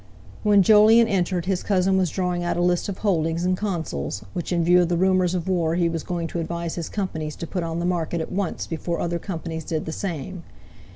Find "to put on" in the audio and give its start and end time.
7.35-7.77